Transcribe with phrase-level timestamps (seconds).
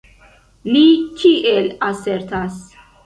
[0.75, 0.81] Li
[1.19, 2.57] kiel asertas?